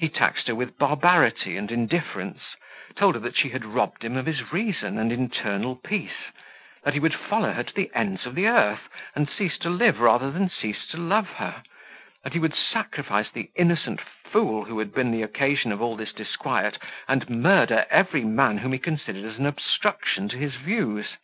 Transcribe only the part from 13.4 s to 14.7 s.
innocent fool